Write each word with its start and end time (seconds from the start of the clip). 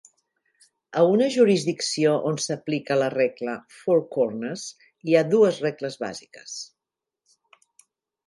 A 0.99 1.01
una 1.15 1.25
jurisdicció 1.35 2.13
on 2.29 2.39
s'aplica 2.45 2.97
la 3.01 3.09
regla 3.15 3.53
"Four 3.81 4.01
Corners", 4.15 4.65
hi 5.09 5.17
ha 5.19 5.23
dues 5.35 5.59
regles 5.69 5.99
bàsiques. 6.05 6.57